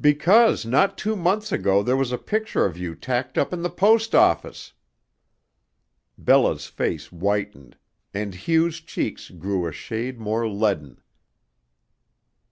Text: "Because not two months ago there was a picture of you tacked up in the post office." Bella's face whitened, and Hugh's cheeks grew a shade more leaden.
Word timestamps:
"Because 0.00 0.64
not 0.64 0.96
two 0.96 1.14
months 1.14 1.52
ago 1.52 1.82
there 1.82 1.98
was 1.98 2.10
a 2.10 2.16
picture 2.16 2.64
of 2.64 2.78
you 2.78 2.94
tacked 2.94 3.36
up 3.36 3.52
in 3.52 3.60
the 3.60 3.68
post 3.68 4.14
office." 4.14 4.72
Bella's 6.16 6.64
face 6.64 7.08
whitened, 7.08 7.76
and 8.14 8.48
Hugh's 8.48 8.80
cheeks 8.80 9.28
grew 9.28 9.66
a 9.66 9.72
shade 9.72 10.18
more 10.18 10.48
leaden. 10.48 11.02